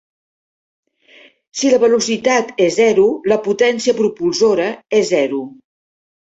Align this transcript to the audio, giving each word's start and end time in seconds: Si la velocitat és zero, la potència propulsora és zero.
Si 1.59 1.69
la 1.73 1.79
velocitat 1.83 2.49
és 2.69 2.79
zero, 2.79 3.03
la 3.33 3.37
potència 3.49 3.95
propulsora 4.01 4.67
és 5.03 5.07
zero. 5.13 5.45